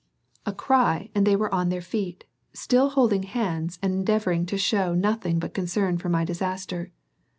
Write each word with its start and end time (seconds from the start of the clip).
A 0.47 0.51
cry 0.51 1.11
and 1.13 1.27
they 1.27 1.35
were 1.35 1.53
on 1.53 1.69
their 1.69 1.79
feet, 1.79 2.23
still 2.53 2.89
holding 2.89 3.21
hands 3.21 3.77
and 3.83 3.93
endeavoring 3.93 4.47
to 4.47 4.57
show 4.57 4.95
nothing 4.95 5.37
but 5.37 5.53
concern 5.53 5.99
for 5.99 6.09
my 6.09 6.25
disaster. 6.25 6.91